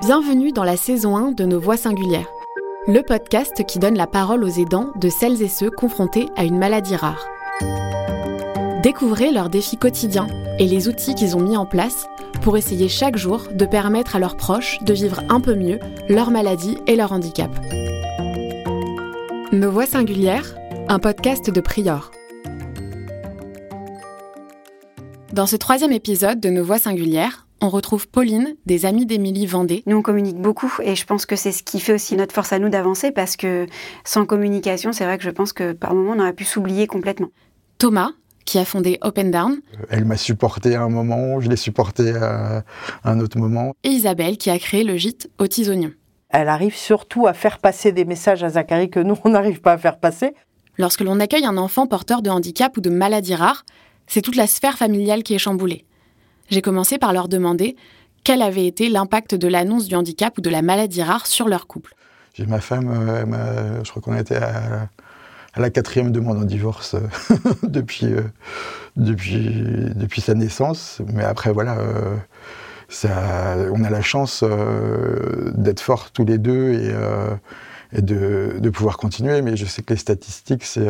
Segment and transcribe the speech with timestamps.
[0.00, 2.28] Bienvenue dans la saison 1 de Nos Voix singulières,
[2.86, 6.56] le podcast qui donne la parole aux aidants de celles et ceux confrontés à une
[6.56, 7.26] maladie rare.
[8.80, 10.28] Découvrez leurs défis quotidiens
[10.60, 12.06] et les outils qu'ils ont mis en place
[12.42, 16.30] pour essayer chaque jour de permettre à leurs proches de vivre un peu mieux leur
[16.30, 17.50] maladie et leur handicap.
[19.50, 20.56] Nos Voix singulières,
[20.88, 22.12] un podcast de Prior.
[25.32, 29.82] Dans ce troisième épisode de Nos Voix singulières, on retrouve Pauline, des amis d'Émilie Vendée.
[29.86, 32.52] Nous, on communique beaucoup et je pense que c'est ce qui fait aussi notre force
[32.52, 33.66] à nous d'avancer parce que
[34.04, 37.28] sans communication, c'est vrai que je pense que par moments, on aurait pu s'oublier complètement.
[37.78, 38.12] Thomas,
[38.44, 39.58] qui a fondé Open Down.
[39.90, 42.64] Elle m'a supporté à un moment, je l'ai supporté à
[43.04, 43.74] un autre moment.
[43.84, 45.92] Et Isabelle, qui a créé le gîte aux oignons.
[46.30, 49.72] Elle arrive surtout à faire passer des messages à Zachary que nous, on n'arrive pas
[49.72, 50.34] à faire passer.
[50.78, 53.64] Lorsque l'on accueille un enfant porteur de handicap ou de maladie rare,
[54.06, 55.84] c'est toute la sphère familiale qui est chamboulée.
[56.50, 57.76] J'ai commencé par leur demander
[58.24, 61.66] quel avait été l'impact de l'annonce du handicap ou de la maladie rare sur leur
[61.66, 61.94] couple.
[62.34, 64.88] J'ai ma femme, euh, je crois qu'on était à,
[65.56, 67.00] la quatrième demande en divorce euh,
[67.64, 68.22] depuis, euh,
[68.96, 71.02] depuis, depuis sa naissance.
[71.12, 71.78] Mais après, voilà,
[73.04, 74.44] on a la chance
[75.54, 76.92] d'être forts tous les deux et
[77.92, 79.42] et de, pouvoir continuer.
[79.42, 80.86] Mais je sais que les statistiques, c'est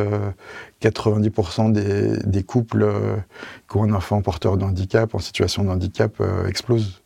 [0.83, 3.17] 90% des, des, couples euh,
[3.71, 7.03] qui ont un enfant porteur de handicap, en situation de handicap, euh, explosent.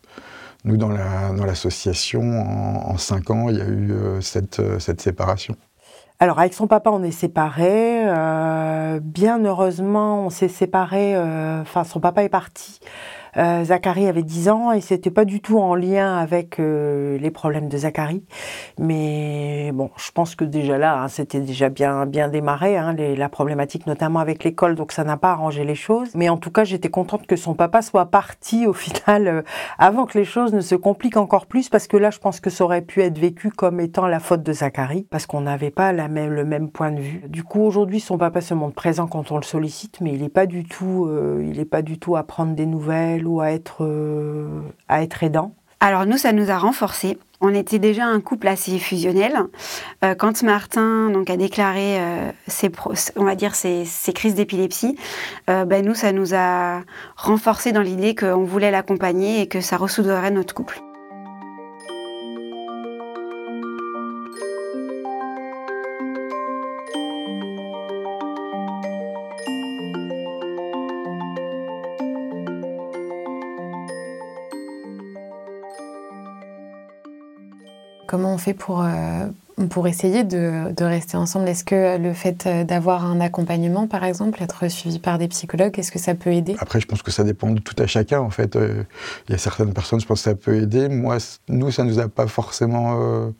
[0.65, 5.57] Nous, dans l'association, en, en, 5 ans, il y a eu euh, cette, séparation.
[6.21, 8.05] Alors avec son papa, on est séparés.
[8.07, 11.17] Euh, bien heureusement, on s'est séparés.
[11.17, 12.79] Enfin, son papa est parti
[13.37, 17.31] euh, Zachary avait 10 ans et c'était pas du tout en lien avec euh, les
[17.31, 18.25] problèmes de Zachary.
[18.79, 23.17] Mais bon, je pense que déjà là, hein, c'était déjà bien bien démarré, hein, les,
[23.17, 26.11] la problématique notamment avec l'école, donc ça n'a pas arrangé les choses.
[26.15, 29.43] Mais en tout cas, j'étais contente que son papa soit parti au final euh,
[29.79, 32.51] avant que les choses ne se compliquent encore plus, parce que là, je pense que
[32.51, 35.93] ça aurait pu être vécu comme étant la faute de Zachary, parce qu'on n'avait pas
[35.93, 37.23] la même, le même point de vue.
[37.29, 40.29] Du coup, aujourd'hui, son papa se montre présent quand on le sollicite, mais il n'est
[40.29, 43.53] pas du tout, euh, il est pas du tout à prendre des nouvelles ou à
[43.53, 47.19] être, euh, à être aidant Alors nous, ça nous a renforcés.
[47.41, 49.37] On était déjà un couple assez fusionnel.
[50.05, 52.71] Euh, quand Martin a déclaré euh, ses,
[53.17, 54.97] on va dire ses, ses crises d'épilepsie,
[55.49, 56.83] ben, nous, ça nous a
[57.17, 60.81] renforcés dans l'idée qu'on voulait l'accompagner et que ça ressouderait notre couple.
[78.13, 79.27] Comment on fait pour, euh,
[79.71, 81.49] pour essayer de, rester ensemble?
[81.49, 85.91] Est-ce que le fait d'avoir un accompagnement, par exemple, être suivi par des psychologues, est-ce
[85.91, 86.55] que ça peut aider?
[86.59, 88.55] Après, je pense que ça dépend de tout à chacun, en fait.
[88.55, 88.83] Euh,
[89.27, 90.91] il y a certaines personnes, je pense que ça peut aider.
[90.91, 91.17] Moi,
[91.49, 93.31] nous, ça nous a pas forcément euh,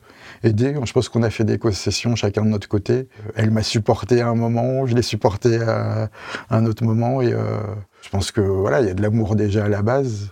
[0.41, 0.73] aidé.
[0.83, 3.07] Je pense qu'on a fait des concessions chacun de notre côté.
[3.35, 6.09] Elle m'a supporté à un moment, je l'ai supporté à
[6.49, 7.21] un autre moment.
[7.21, 10.31] Et je pense que voilà, il y a de l'amour déjà à la base.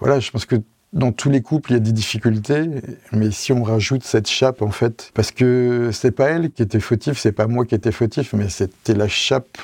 [0.00, 0.56] Voilà, je pense que
[0.92, 2.68] dans tous les couples, il y a des difficultés,
[3.12, 6.80] mais si on rajoute cette chape, en fait, parce que c'est pas elle qui était
[6.80, 9.58] fautif, c'est pas moi qui étais fautif, mais c'était la chape,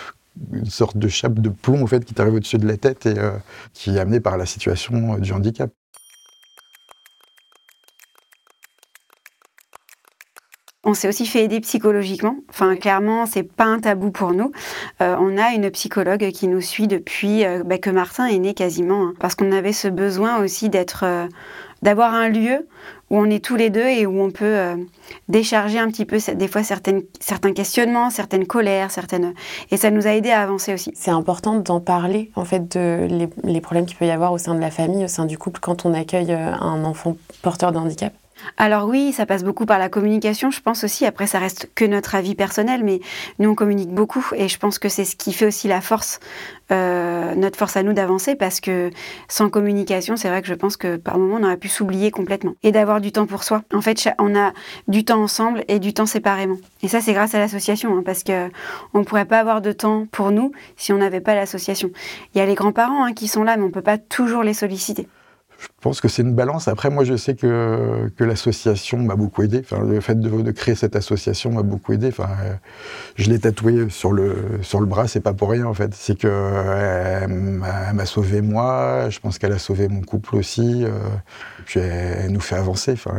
[0.53, 3.19] une sorte de chape de plomb, en fait, qui t'arrive au-dessus de la tête et
[3.19, 3.33] euh,
[3.73, 5.71] qui est amenée par la situation du handicap.
[10.85, 12.35] On s'est aussi fait aider psychologiquement.
[12.51, 14.51] Enfin, clairement, c'est pas un tabou pour nous.
[15.01, 18.53] Euh, on a une psychologue qui nous suit depuis euh, bah, que Martin est né
[18.53, 21.29] quasiment, hein, parce qu'on avait ce besoin aussi d'être, euh,
[21.83, 22.67] d'avoir un lieu
[23.11, 24.75] où on est tous les deux et où on peut euh,
[25.29, 29.35] décharger un petit peu des fois certaines, certains questionnements, certaines colères, certaines
[29.71, 30.91] et ça nous a aidé à avancer aussi.
[30.97, 34.39] C'est important d'en parler en fait de les, les problèmes qu'il peut y avoir au
[34.39, 37.79] sein de la famille, au sein du couple quand on accueille un enfant porteur de
[37.79, 38.13] handicap.
[38.57, 41.07] Alors oui, ça passe beaucoup par la communication, je pense aussi.
[41.07, 43.01] Après, ça reste que notre avis personnel, mais
[43.39, 46.21] nous, on communique beaucoup et je pense que c'est ce qui fait aussi la force,
[46.71, 48.91] euh, notre force à nous d'avancer parce que
[49.29, 52.55] sans communication, c'est vrai que je pense que par moments, on aurait pu s'oublier complètement
[52.63, 53.63] et d'avoir du temps pour soi.
[53.73, 54.53] En fait, on a
[54.89, 56.57] du temps ensemble et du temps séparément.
[56.83, 58.49] Et ça, c'est grâce à l'association hein, parce que
[58.95, 61.91] on ne pourrait pas avoir de temps pour nous si on n'avait pas l'association.
[62.35, 64.43] Il y a les grands-parents hein, qui sont là, mais on ne peut pas toujours
[64.43, 65.09] les solliciter
[65.63, 66.67] je pense que c'est une balance.
[66.67, 69.63] Après, moi, je sais que, que l'association m'a beaucoup aidé.
[69.71, 72.09] Le fait de, créer cette association m'a beaucoup aidé.
[72.09, 72.31] Enfin,
[73.15, 75.95] je l'ai tatoué sur le, sur le bras, c'est pas pour rien, en fait.
[75.95, 80.85] C'est que euh, elle m'a sauvé moi, je pense qu'elle a sauvé mon couple aussi.
[80.85, 80.91] Euh,
[81.65, 82.93] puis, elle, nous fait avancer.
[82.93, 83.15] Enfin,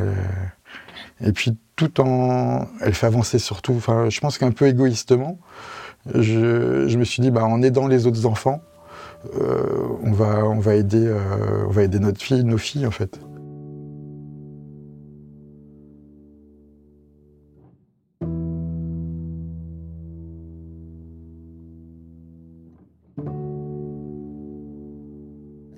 [1.21, 2.67] et puis, tout en.
[2.81, 5.39] Elle fait avancer surtout, enfin, je pense qu'un peu égoïstement,
[6.13, 8.61] je, me suis dit, bah, en aidant les autres enfants,
[9.35, 12.91] euh, on, va, on, va aider, euh, on va aider notre fille, nos filles en
[12.91, 13.19] fait.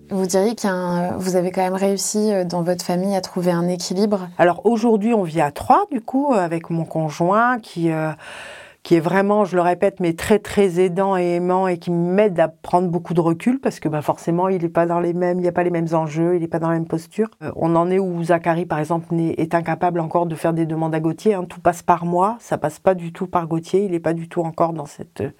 [0.09, 3.67] vous diriez que vous avez quand même réussi euh, dans votre famille à trouver un
[3.67, 4.27] équilibre?
[4.39, 7.91] Alors aujourd'hui, on vit à trois, du coup, avec mon conjoint qui
[8.85, 12.39] qui est vraiment, je le répète, mais très très aidant et aimant et qui m'aide
[12.39, 15.39] à prendre beaucoup de recul parce que bah, forcément il n'est pas dans les mêmes,
[15.39, 17.27] il n'y a pas les mêmes enjeux, il n'est pas dans la même posture.
[17.41, 20.93] Euh, on en est où Zachary par exemple est incapable encore de faire des demandes
[20.93, 21.33] à Gauthier.
[21.33, 21.45] Hein.
[21.49, 23.85] Tout passe par moi, ça passe pas du tout par Gauthier.
[23.85, 25.31] Il n'est pas du tout encore dans cette euh,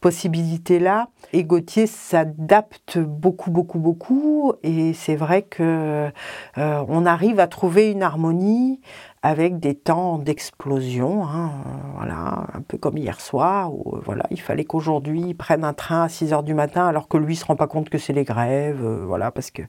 [0.00, 1.08] possibilité là.
[1.32, 6.12] Et Gauthier s'adapte beaucoup beaucoup beaucoup et c'est vrai que
[6.58, 8.80] euh, on arrive à trouver une harmonie
[9.24, 11.50] avec des temps d'explosion, hein,
[11.96, 16.02] voilà, un peu comme hier soir, où voilà, il fallait qu'aujourd'hui il prenne un train
[16.02, 18.12] à 6 heures du matin, alors que lui ne se rend pas compte que c'est
[18.12, 19.62] les grèves, euh, voilà, parce que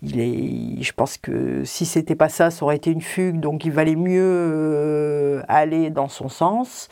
[0.00, 3.66] il est, je pense que si c'était pas ça, ça aurait été une fugue, donc
[3.66, 6.88] il valait mieux euh, aller dans son sens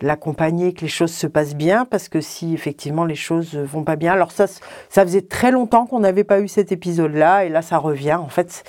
[0.00, 3.96] l'accompagner, que les choses se passent bien, parce que si effectivement les choses vont pas
[3.96, 7.60] bien, alors ça, ça faisait très longtemps qu'on n'avait pas eu cet épisode-là, et là
[7.60, 8.14] ça revient.
[8.14, 8.64] En fait,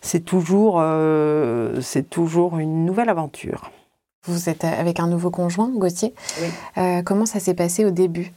[0.00, 3.70] c'est toujours, euh, c'est toujours une nouvelle aventure.
[4.24, 6.12] Vous êtes avec un nouveau conjoint, Gauthier.
[6.78, 8.32] Euh, comment ça s'est passé au début?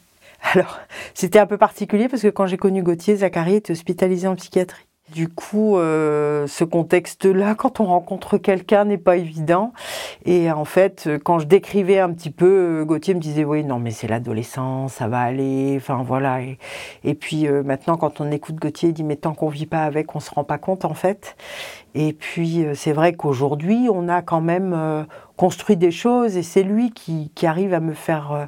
[0.54, 0.80] Alors,
[1.14, 4.86] c'était un peu particulier parce que quand j'ai connu Gauthier, Zachary était hospitalisé en psychiatrie.
[5.14, 9.74] Du coup, euh, ce contexte-là, quand on rencontre quelqu'un, n'est pas évident.
[10.26, 13.92] Et en fait, quand je décrivais un petit peu, Gauthier me disait oui, non, mais
[13.92, 15.76] c'est l'adolescence, ça va aller.
[15.78, 16.40] Enfin voilà.
[17.04, 19.84] Et, puis euh, maintenant, quand on écoute Gauthier, il dit mais tant qu'on vit pas
[19.84, 21.36] avec, on se rend pas compte en fait.
[21.96, 25.06] Et puis euh, c'est vrai qu'aujourd'hui, on a quand même
[25.38, 28.48] construit des choses et c'est lui qui, arrive à me faire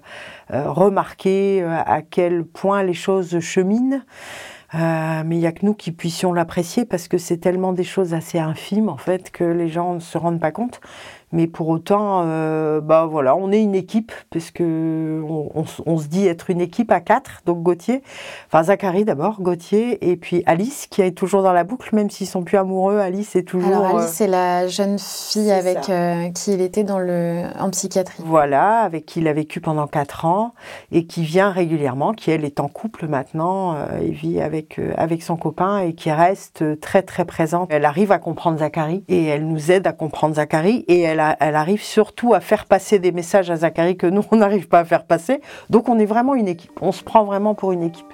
[0.49, 4.01] remarquer à quel point les choses cheminent.
[4.73, 7.83] Euh, mais il n'y a que nous qui puissions l'apprécier parce que c'est tellement des
[7.83, 10.79] choses assez infimes en fait que les gens ne se rendent pas compte.
[11.33, 16.27] Mais pour autant, euh, bah voilà, on est une équipe, parce que on, se dit
[16.27, 17.41] être une équipe à quatre.
[17.45, 18.03] Donc Gauthier,
[18.47, 22.27] enfin Zachary d'abord, Gauthier, et puis Alice qui est toujours dans la boucle, même s'ils
[22.27, 22.97] sont plus amoureux.
[22.97, 23.85] Alice est toujours.
[23.85, 27.69] Alors Alice, euh, c'est la jeune fille avec euh, qui il était dans le en
[27.69, 28.23] psychiatrie.
[28.25, 30.53] Voilà, avec qui il a vécu pendant quatre ans
[30.91, 34.60] et qui vient régulièrement, qui elle est en couple maintenant et vit avec
[34.97, 37.69] avec son copain et qui reste très très présente.
[37.71, 41.55] Elle arrive à comprendre Zachary et elle nous aide à comprendre Zachary et elle elle,
[41.55, 44.85] arrive surtout à faire passer des messages à Zachary que nous, on n'arrive pas à
[44.85, 45.41] faire passer.
[45.69, 46.79] Donc on est vraiment une équipe.
[46.81, 48.07] On se prend vraiment pour une équipe.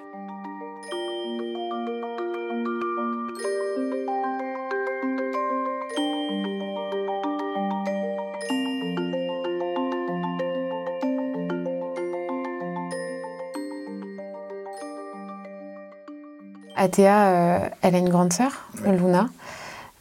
[16.78, 19.30] Athéa, euh, elle a une grande sœur, Luna.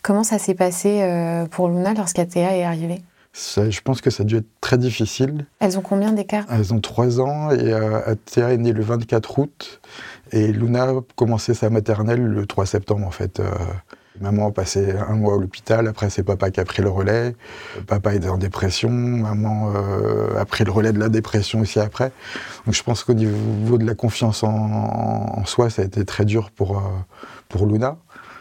[0.02, 3.02] Comment ça s'est passé euh, pour Luna lorsqu'Athéa est arrivée?
[3.34, 5.46] Je pense que ça a dû être très difficile.
[5.58, 6.44] Elles ont combien d'écart?
[6.50, 9.81] Elles ont 3 ans et euh, Athéa est née le 24 août
[10.32, 13.40] et Luna a commencé sa maternelle le 3 septembre en fait.
[13.40, 13.50] Euh,
[14.20, 17.34] maman a passé un mois à l'hôpital, après c'est papa qui a pris le relais.
[17.86, 19.72] Papa était en dépression, maman
[20.36, 22.12] a pris le relais de la dépression aussi après.
[22.64, 26.50] Donc je pense qu'au niveau de la confiance en, soi, ça a été très dur
[26.50, 26.82] pour,
[27.48, 27.98] pour Luna.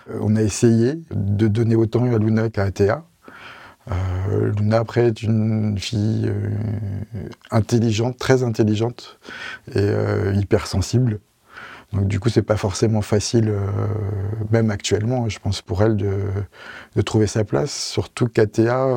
[0.10, 3.06] Euh, on a essayé de donner autant à Luna qu'à Athéa.
[3.92, 6.50] Euh, Luna, après, est une fille euh,
[7.52, 9.20] intelligente, très intelligente
[9.74, 9.92] et
[10.36, 11.20] hypersensible.
[11.96, 13.54] Donc, du coup, c'est pas forcément facile,
[14.52, 17.72] même actuellement, je pense, pour elle de, trouver sa place.
[17.74, 18.88] Surtout qu'Athéa,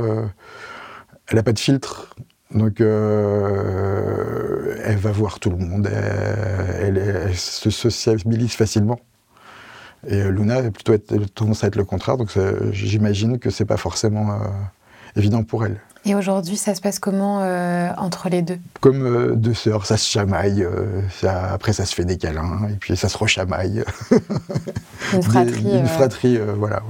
[1.28, 2.14] elle n'a pas de filtre.
[2.52, 2.87] Donc, elle
[4.97, 5.88] va voir tout le monde.
[5.88, 9.00] elle se sociabilise facilement.
[10.07, 10.97] Et euh, Luna a plutôt
[11.35, 12.31] tendance à être le contraire, donc
[12.73, 14.37] j'imagine que c'est pas forcément euh,
[15.17, 15.81] évident pour elle.
[16.09, 18.59] Et aujourd'hui, ça se passe comment euh, entre les deux?
[18.81, 20.67] Comme deux sœurs, ça se chamaille,
[21.11, 23.85] ça, après ça se fait des câlins, et puis ça se rechamaille.
[25.12, 25.79] Une fratrie.
[25.79, 26.83] une fratrie, voilà.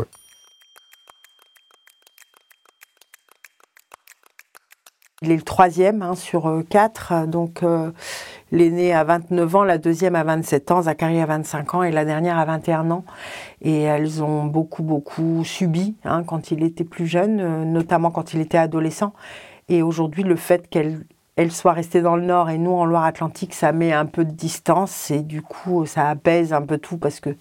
[5.23, 7.65] Il est le troisième hein, sur quatre, donc
[8.51, 12.05] L'aînée a 29 ans, la deuxième a 27 ans, Zachary a 25 ans et la
[12.05, 13.05] dernière a 21 ans.
[13.61, 18.33] Et elles ont beaucoup, beaucoup subi hein, quand il était plus jeune, euh, notamment quand
[18.33, 19.13] il était adolescent.
[19.69, 21.05] Et aujourd'hui, le fait qu'elle
[21.37, 24.33] elle soit restée dans le Nord et nous en Loire-Atlantique, ça met un peu de
[24.33, 27.37] distance et du coup, ça apaise un peu tout parce que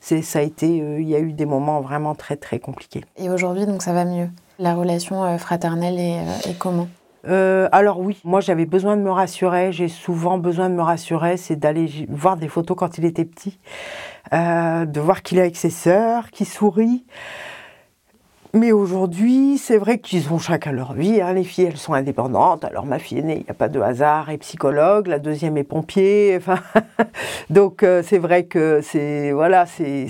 [0.00, 3.04] c'est, ça a été, euh, il y a eu des moments vraiment très, très compliqués.
[3.18, 4.30] Et aujourd'hui, donc ça va mieux?
[4.58, 6.88] La relation euh, fraternelle est comment?
[7.28, 11.36] Euh, alors oui, moi j'avais besoin de me rassurer, j'ai souvent besoin de me rassurer,
[11.36, 13.58] c'est d'aller voir des photos quand il était petit,
[14.32, 17.04] euh, de voir qu'il est avec ses sœurs, qu'il sourit.
[18.54, 21.22] Mais aujourd'hui, c'est vrai qu'ils ont chacun leur vie.
[21.22, 21.32] Hein.
[21.32, 22.64] Les filles, elles sont indépendantes.
[22.66, 25.06] Alors ma fille aînée, il n'y a pas de hasard, est psychologue.
[25.06, 26.36] La deuxième est pompier.
[26.36, 26.58] Enfin,
[27.50, 30.06] donc euh, c'est vrai que c'est voilà, c'est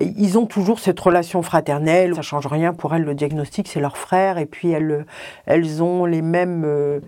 [0.00, 2.14] ils ont toujours cette relation fraternelle.
[2.14, 3.04] Ça change rien pour elles.
[3.04, 5.04] Le diagnostic, c'est leur frère, et puis elles
[5.44, 7.00] elles ont les mêmes euh,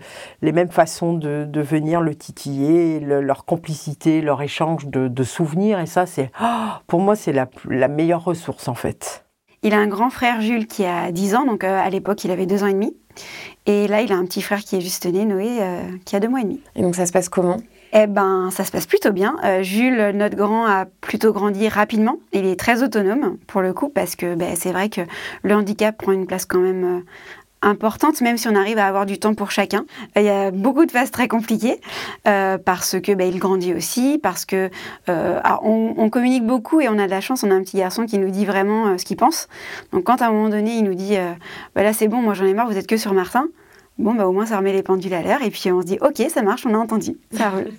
[0.43, 5.79] les mêmes façons de, de venir le titiller, leur complicité, leur échange de, de souvenirs.
[5.79, 6.45] Et ça, c'est oh,
[6.85, 9.24] pour moi, c'est la, la meilleure ressource en fait.
[9.65, 12.29] Il a un grand frère Jules qui a 10 ans, donc euh, à l'époque il
[12.29, 12.95] avait 2 ans et demi.
[13.65, 16.19] Et là il a un petit frère qui est juste né, Noé, euh, qui a
[16.19, 16.61] 2 mois et demi.
[16.75, 17.57] Et donc ça se passe comment?
[17.91, 19.37] Eh ben, ça se passe plutôt bien.
[19.43, 22.19] Euh, Jules, notre grand, a plutôt grandi rapidement.
[22.31, 25.01] Il est très autonome pour le coup parce que ben, c'est vrai que
[25.41, 27.01] le handicap prend une place quand même
[27.61, 29.85] importante, même si on arrive à avoir du temps pour chacun.
[30.15, 31.79] Il y a beaucoup de phases très compliquées
[32.27, 34.69] euh, parce que ben, il grandit aussi, parce que
[35.09, 37.43] euh, on, communique beaucoup et on a de la chance.
[37.43, 39.47] On a un petit garçon qui nous dit vraiment euh, ce qu'il pense.
[39.91, 41.15] Donc quand à un moment donné il nous dit
[41.75, 43.47] bah là c'est bon, moi j'en ai marre, vous êtes que sur Martin.
[43.97, 45.41] Bon, bah, au moins, ça remet les pendules à l'heure.
[45.41, 47.15] Et puis, on se dit, OK, ça marche, on a entendu.
[47.31, 47.69] Ça roule.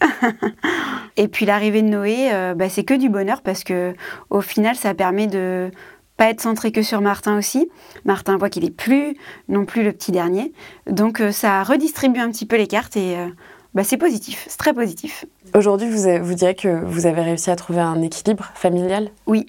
[1.18, 3.92] et puis, l'arrivée de Noé, bah, c'est que du bonheur parce que,
[4.30, 5.70] au final, ça permet de
[6.16, 7.68] pas être centré que sur Martin aussi.
[8.04, 9.16] Martin voit qu'il est plus
[9.48, 10.52] non plus le petit dernier.
[10.90, 13.28] Donc euh, ça redistribue un petit peu les cartes et euh,
[13.74, 15.26] bah, c'est positif, c'est très positif.
[15.54, 19.10] Aujourd'hui, vous, vous direz que vous avez réussi à trouver un équilibre familial?
[19.26, 19.46] Oui,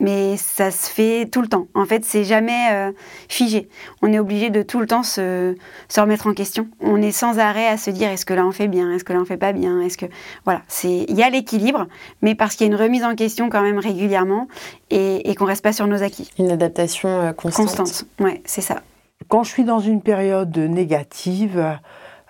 [0.00, 1.66] mais ça se fait tout le temps.
[1.74, 2.92] En fait, c'est jamais euh,
[3.28, 3.68] figé.
[4.02, 5.54] On est obligé de tout le temps se,
[5.88, 6.68] se, remettre en question.
[6.80, 9.12] On est sans arrêt à se dire est-ce que là on fait bien, est-ce que
[9.12, 10.06] là on fait pas bien, est-ce que
[10.44, 11.86] voilà, c'est il y a l'équilibre,
[12.22, 14.48] mais parce qu'il y a une remise en question quand même régulièrement
[14.90, 16.30] et, et qu'on reste pas sur nos acquis.
[16.38, 17.76] Une adaptation euh, constante.
[17.76, 18.82] Constante, ouais, c'est ça.
[19.28, 21.78] Quand je suis dans une période négative,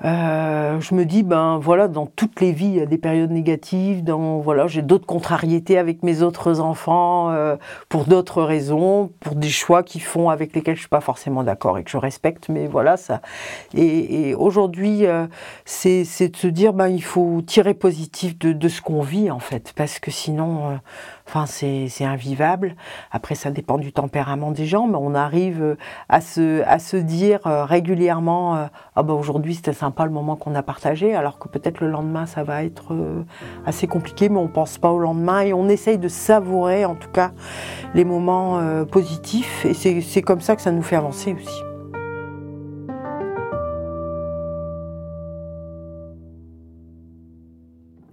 [0.04, 3.30] euh, je me dis, ben voilà, dans toutes les vies, il y a des périodes
[3.30, 4.02] négatives.
[4.02, 7.56] Dans voilà, j'ai d'autres contrariétés avec mes autres enfants euh,
[7.88, 11.76] pour d'autres raisons, pour des choix qu'ils font avec lesquels je suis pas forcément d'accord
[11.78, 12.48] et que je respecte.
[12.48, 13.20] Mais voilà, ça.
[13.74, 15.26] Et, aujourd'hui, euh,
[15.64, 19.38] c'est de se dire, ben il faut tirer positif de, de ce qu'on vit en
[19.38, 20.78] fait, parce que sinon,
[21.32, 22.74] Enfin, c'est invivable.
[23.12, 25.76] Après, ça dépend du tempérament des gens, mais on arrive euh,
[26.08, 30.64] à se, dire euh, régulièrement euh, Ah ben aujourd'hui, c'était sympa le moment qu'on a
[30.64, 32.96] partagé, alors que peut-être le lendemain, ça va être
[33.64, 37.10] assez compliqué, mais on pense pas au lendemain et on essaye de savourer, en tout
[37.10, 37.30] cas,
[37.94, 39.64] les moments positifs.
[39.64, 41.62] Et c'est comme ça que ça nous fait avancer aussi.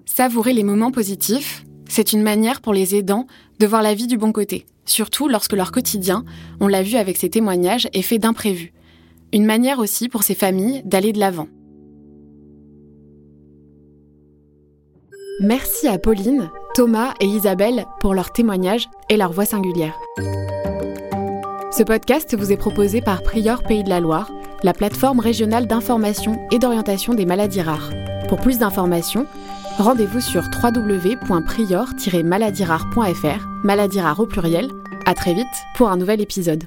[0.05, 1.63] Savourer les moments positifs,
[1.97, 3.25] c'est une manière pour les aidants
[3.57, 6.25] de voir la vie du bon côté, surtout lorsque leur quotidien,
[6.59, 8.71] on l'a vu avec ces témoignages, est fait d'imprévus.
[9.33, 11.47] Une manière aussi pour ces familles d'aller de l'avant.
[15.41, 19.97] Merci à Pauline, Thomas et Isabelle pour leurs témoignages et leur voix singulière.
[21.71, 26.37] Ce podcast vous est proposé par Prior Pays de la Loire, la plateforme régionale d'information
[26.51, 27.89] et d'orientation des maladies rares.
[28.27, 29.25] Pour plus d'informations,
[29.77, 34.71] Rendez-vous sur www.prior-maladies-rares.fr, maladies rares au pluriel.
[35.05, 36.63] À très vite pour un nouvel épisode.